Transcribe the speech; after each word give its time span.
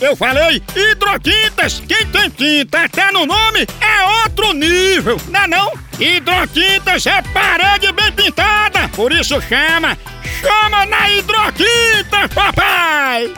Eu 0.00 0.14
falei 0.14 0.62
hidrotintas. 0.76 1.82
Quem 1.86 2.06
tem 2.06 2.30
tinta 2.30 2.84
até 2.84 3.10
no 3.10 3.26
nome 3.26 3.66
é 3.80 4.22
outro 4.22 4.52
nível, 4.52 5.20
não 5.28 5.40
é 5.40 5.46
não? 5.48 5.72
Hidrotintas 5.98 7.04
é 7.06 7.20
parede 7.34 7.90
bem 7.92 8.12
pintada, 8.12 8.88
por 8.94 9.12
isso 9.12 9.40
chama, 9.40 9.98
chama 10.40 10.86
na 10.86 11.10
hidrotinta, 11.10 12.28
papai! 12.32 13.32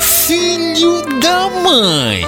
Filho 0.00 1.02
da 1.20 1.50
mãe! 1.50 2.22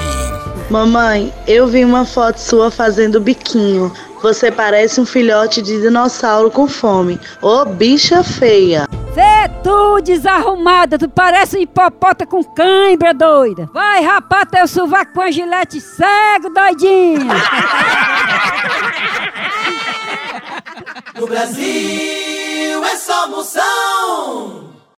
Mamãe, 0.69 1.33
eu 1.47 1.69
vi 1.69 1.85
uma 1.85 2.05
foto 2.05 2.39
sua 2.39 2.73
fazendo 2.73 3.21
biquinho. 3.21 3.93
Você 4.21 4.51
parece 4.51 5.01
um 5.01 5.07
filhote 5.07 5.63
de 5.63 5.81
dinossauro 5.81 6.51
com 6.51 6.67
fome. 6.67 7.21
Ô 7.41 7.65
bicha 7.65 8.25
feia! 8.25 8.85
Vê 9.17 9.49
tu, 9.65 10.03
desarrumada, 10.03 10.99
tu 10.99 11.09
parece 11.09 11.57
um 11.57 11.61
hipopota 11.63 12.27
com 12.27 12.45
cãibra, 12.45 13.15
doida. 13.15 13.67
Vai 13.73 14.05
rapar 14.05 14.45
teu 14.45 14.69
sovaco 14.69 15.15
com 15.15 15.23
a 15.23 15.31
gilete 15.31 15.81
cego, 15.81 16.51
doidinha. 16.51 17.35
No 21.19 21.27
Brasil 21.27 22.85
é 22.85 22.97
só 22.97 23.27
moção. 23.29 24.76